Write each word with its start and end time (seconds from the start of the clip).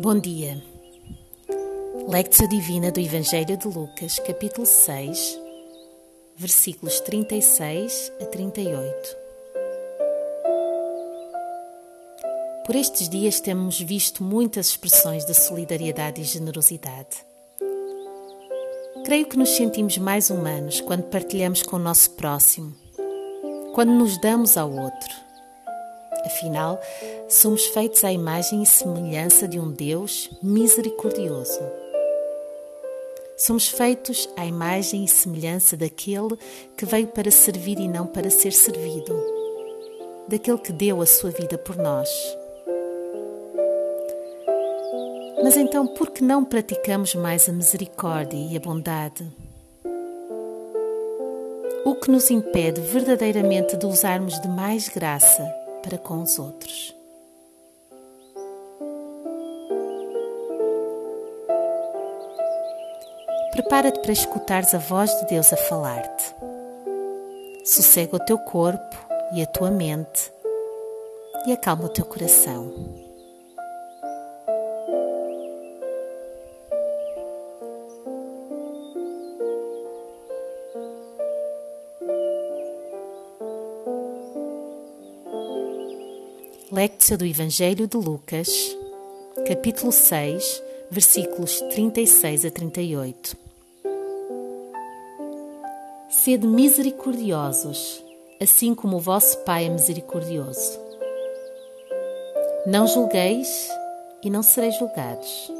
Bom 0.00 0.16
dia. 0.16 0.62
Lectio 2.08 2.48
Divina 2.48 2.92
do 2.92 3.00
Evangelho 3.00 3.56
de 3.56 3.66
Lucas, 3.66 4.20
capítulo 4.20 4.64
6, 4.64 5.40
versículos 6.36 7.00
36 7.00 8.12
a 8.22 8.26
38. 8.26 9.16
Por 12.64 12.76
estes 12.76 13.08
dias 13.08 13.40
temos 13.40 13.80
visto 13.80 14.22
muitas 14.22 14.68
expressões 14.68 15.24
de 15.24 15.34
solidariedade 15.34 16.20
e 16.20 16.24
generosidade. 16.24 17.26
Creio 19.04 19.26
que 19.26 19.36
nos 19.36 19.50
sentimos 19.50 19.98
mais 19.98 20.30
humanos 20.30 20.80
quando 20.80 21.10
partilhamos 21.10 21.64
com 21.64 21.74
o 21.74 21.80
nosso 21.80 22.12
próximo, 22.12 22.72
quando 23.74 23.90
nos 23.90 24.16
damos 24.20 24.56
ao 24.56 24.70
outro 24.70 25.28
Afinal, 26.24 26.80
somos 27.28 27.66
feitos 27.66 28.04
à 28.04 28.10
imagem 28.10 28.62
e 28.62 28.66
semelhança 28.66 29.46
de 29.46 29.60
um 29.60 29.70
Deus 29.70 30.30
misericordioso. 30.42 31.60
Somos 33.36 33.68
feitos 33.68 34.28
à 34.34 34.46
imagem 34.46 35.04
e 35.04 35.08
semelhança 35.08 35.76
daquele 35.76 36.36
que 36.76 36.86
veio 36.86 37.06
para 37.08 37.30
servir 37.30 37.78
e 37.78 37.86
não 37.86 38.06
para 38.06 38.30
ser 38.30 38.52
servido, 38.52 39.14
daquele 40.26 40.58
que 40.58 40.72
deu 40.72 41.02
a 41.02 41.06
sua 41.06 41.30
vida 41.30 41.58
por 41.58 41.76
nós. 41.76 42.08
Mas 45.42 45.56
então, 45.56 45.86
por 45.86 46.10
que 46.10 46.24
não 46.24 46.44
praticamos 46.44 47.14
mais 47.14 47.48
a 47.48 47.52
misericórdia 47.52 48.38
e 48.38 48.56
a 48.56 48.60
bondade? 48.60 49.24
O 51.84 51.94
que 51.94 52.10
nos 52.10 52.30
impede 52.30 52.80
verdadeiramente 52.80 53.76
de 53.76 53.86
usarmos 53.86 54.40
de 54.40 54.48
mais 54.48 54.88
graça 54.88 55.44
para 55.82 55.96
com 55.96 56.22
os 56.22 56.38
outros. 56.38 56.97
Prepara-te 63.58 63.98
para 63.98 64.12
escutares 64.12 64.72
a 64.72 64.78
voz 64.78 65.12
de 65.18 65.26
Deus 65.26 65.52
a 65.52 65.56
falar-te. 65.56 66.32
Sossega 67.64 68.14
o 68.14 68.20
teu 68.20 68.38
corpo 68.38 68.96
e 69.34 69.42
a 69.42 69.46
tua 69.46 69.68
mente 69.68 70.30
e 71.44 71.50
acalma 71.50 71.86
o 71.86 71.88
teu 71.88 72.04
coração. 72.04 72.72
Lectio 86.70 87.18
do 87.18 87.26
Evangelho 87.26 87.88
de 87.88 87.96
Lucas, 87.96 88.48
capítulo 89.48 89.90
6, 89.90 90.62
versículos 90.92 91.60
36 91.72 92.44
a 92.44 92.50
38. 92.52 93.47
Sede 96.28 96.46
misericordiosos, 96.46 98.04
assim 98.38 98.74
como 98.74 98.98
o 98.98 99.00
vosso 99.00 99.38
Pai 99.44 99.64
é 99.64 99.70
misericordioso. 99.70 100.78
Não 102.66 102.86
julgueis 102.86 103.66
e 104.22 104.28
não 104.28 104.42
sereis 104.42 104.76
julgados. 104.76 105.50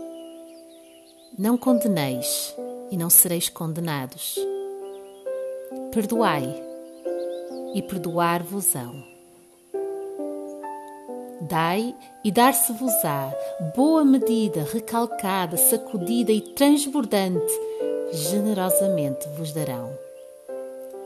Não 1.38 1.56
condeneis 1.56 2.54
e 2.90 2.98
não 2.98 3.08
sereis 3.08 3.48
condenados. 3.48 4.36
Perdoai 5.90 6.54
e 7.74 7.80
perdoar-vos-ão. 7.80 8.92
Dai 11.48 11.96
e 12.22 12.30
dar-se-vos-á, 12.30 13.32
boa 13.74 14.04
medida, 14.04 14.68
recalcada, 14.70 15.56
sacudida 15.56 16.30
e 16.30 16.42
transbordante, 16.42 17.54
generosamente 18.12 19.26
vos 19.30 19.50
darão. 19.54 20.07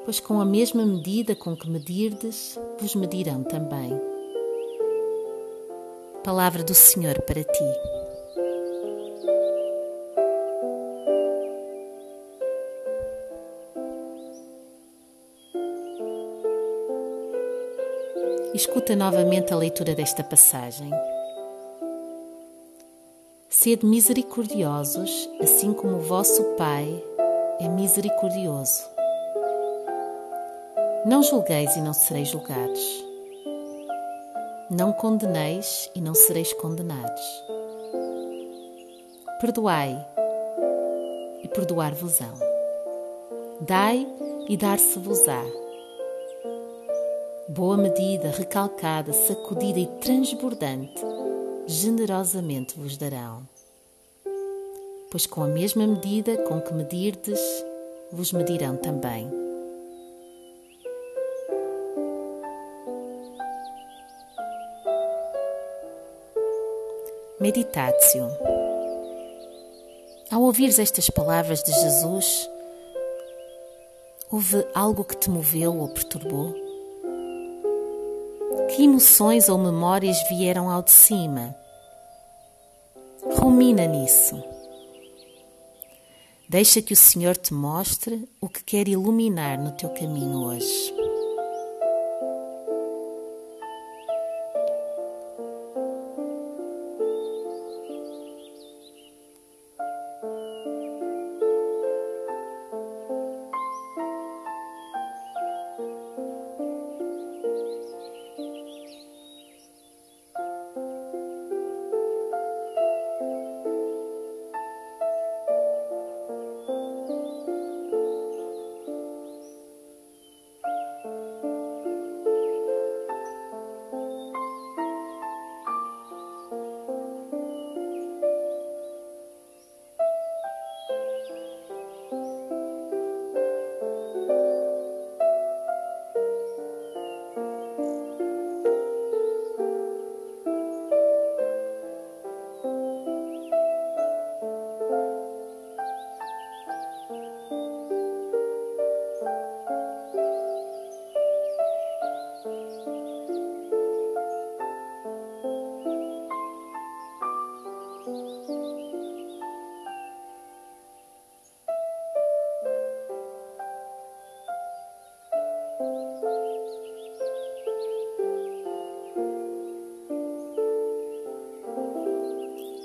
Pois 0.04 0.18
com 0.18 0.40
a 0.40 0.44
mesma 0.44 0.84
medida 0.84 1.36
com 1.36 1.56
que 1.56 1.70
medirdes, 1.70 2.58
vos 2.80 2.94
medirão 2.94 3.44
também. 3.44 3.92
Palavra 6.24 6.64
do 6.64 6.74
Senhor 6.74 7.20
para 7.22 7.44
ti. 7.44 7.64
Escuta 18.54 18.94
novamente 18.94 19.52
a 19.52 19.56
leitura 19.56 19.94
desta 19.94 20.22
passagem. 20.22 20.90
Sede 23.48 23.86
misericordiosos, 23.86 25.30
assim 25.40 25.72
como 25.72 25.96
o 25.96 26.00
vosso 26.00 26.42
Pai 26.56 27.02
é 27.60 27.68
misericordioso. 27.68 28.91
Não 31.04 31.22
julgueis 31.22 31.76
e 31.76 31.80
não 31.80 31.92
sereis 31.92 32.28
julgados. 32.28 33.04
Não 34.70 34.92
condeneis 34.92 35.90
e 35.94 36.00
não 36.00 36.14
sereis 36.14 36.52
condenados. 36.54 37.22
Perdoai 39.40 40.06
e 41.42 41.48
perdoar-vos-ão. 41.48 42.34
Dai 43.60 44.06
e 44.48 44.56
dar-se-vos-á 44.56 45.42
boa 47.52 47.76
medida, 47.76 48.30
recalcada, 48.30 49.12
sacudida 49.12 49.78
e 49.78 49.86
transbordante, 50.00 51.02
generosamente 51.66 52.78
vos 52.78 52.96
darão. 52.96 53.46
Pois 55.10 55.26
com 55.26 55.42
a 55.42 55.48
mesma 55.48 55.86
medida 55.86 56.38
com 56.44 56.62
que 56.62 56.72
medirdes, 56.72 57.40
vos 58.10 58.32
medirão 58.32 58.76
também. 58.76 59.41
Meditatio. 67.42 68.28
Ao 70.30 70.40
ouvires 70.42 70.78
estas 70.78 71.10
palavras 71.10 71.60
de 71.60 71.72
Jesus, 71.72 72.48
houve 74.30 74.64
algo 74.72 75.02
que 75.02 75.16
te 75.16 75.28
moveu 75.28 75.76
ou 75.76 75.88
perturbou? 75.88 76.54
Que 78.68 78.84
emoções 78.84 79.48
ou 79.48 79.58
memórias 79.58 80.16
vieram 80.28 80.70
ao 80.70 80.84
de 80.84 80.92
cima? 80.92 81.52
Rumina 83.36 83.86
nisso. 83.86 84.40
Deixa 86.48 86.80
que 86.80 86.92
o 86.92 86.96
Senhor 86.96 87.36
te 87.36 87.52
mostre 87.52 88.28
o 88.40 88.48
que 88.48 88.62
quer 88.62 88.86
iluminar 88.86 89.58
no 89.58 89.72
teu 89.72 89.88
caminho 89.90 90.44
hoje. 90.44 91.01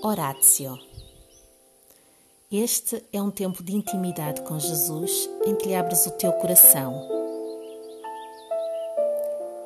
Oratio. 0.08 0.80
Este 2.50 3.04
é 3.12 3.22
um 3.22 3.30
tempo 3.30 3.62
de 3.62 3.76
intimidade 3.76 4.40
com 4.44 4.58
Jesus 4.58 5.30
em 5.46 5.54
que 5.54 5.68
lhe 5.68 5.76
abres 5.76 6.08
o 6.08 6.12
teu 6.12 6.32
coração. 6.32 7.06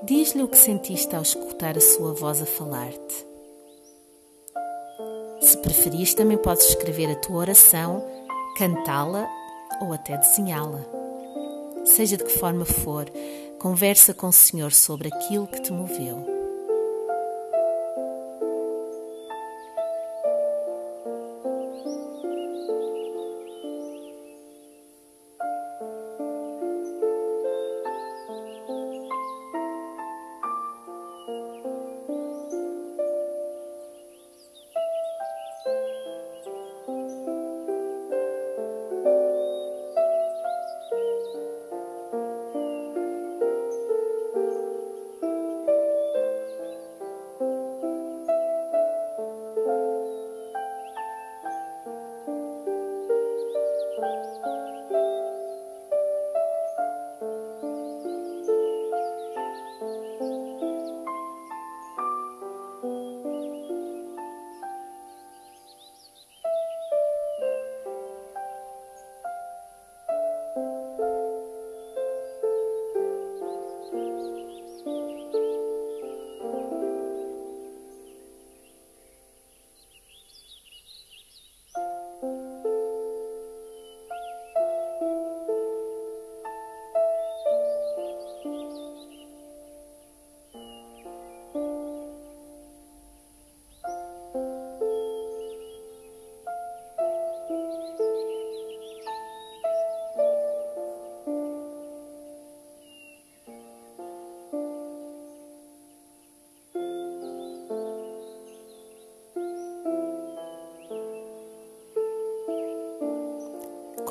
Diz-lhe 0.02 0.42
o 0.42 0.48
que 0.48 0.58
sentiste 0.58 1.16
ao 1.16 1.22
escutar 1.22 1.78
a 1.78 1.80
sua 1.80 2.14
voz 2.14 2.42
a 2.42 2.48
falar-te. 2.48 3.28
Se 5.42 5.58
preferis, 5.58 6.16
também 6.16 6.40
podes 6.40 6.70
escrever 6.70 7.12
a 7.12 7.20
tua 7.20 7.38
oração, 7.38 8.04
cantá-la 8.58 9.30
ou 9.80 9.94
até 9.94 10.18
desenhá-la. 10.18 10.84
Seja 11.86 12.18
de 12.18 12.24
que 12.24 12.32
forma 12.32 12.66
for, 12.66 13.06
conversa 13.60 14.12
com 14.12 14.30
o 14.30 14.34
Senhor 14.34 14.72
sobre 14.72 15.10
aquilo 15.10 15.46
que 15.46 15.62
te 15.62 15.72
moveu. 15.72 16.31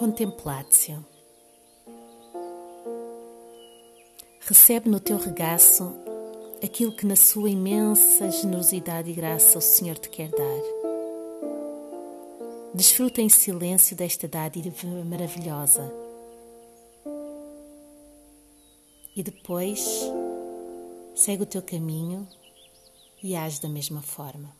Contemplatio. 0.00 1.04
Recebe 4.40 4.88
no 4.88 4.98
teu 4.98 5.18
regaço 5.18 5.94
aquilo 6.64 6.96
que 6.96 7.04
na 7.04 7.16
sua 7.16 7.50
imensa 7.50 8.30
generosidade 8.30 9.10
e 9.10 9.12
graça 9.12 9.58
o 9.58 9.60
Senhor 9.60 9.98
te 9.98 10.08
quer 10.08 10.30
dar. 10.30 10.62
Desfruta 12.72 13.20
em 13.20 13.28
silêncio 13.28 13.94
desta 13.94 14.26
dádiva 14.26 14.70
maravilhosa. 15.04 15.92
E 19.14 19.22
depois 19.22 20.00
segue 21.14 21.42
o 21.42 21.46
teu 21.46 21.60
caminho 21.60 22.26
e 23.22 23.36
age 23.36 23.60
da 23.60 23.68
mesma 23.68 24.00
forma. 24.00 24.59